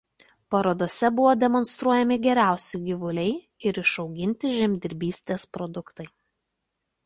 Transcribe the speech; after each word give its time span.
Parodose 0.53 1.09
buvo 1.17 1.33
demonstruojami 1.43 2.17
geriausi 2.23 2.81
gyvuliai 2.89 3.29
ir 3.71 3.83
išauginti 3.85 4.57
žemdirbystės 4.59 5.49
produktai. 5.59 6.11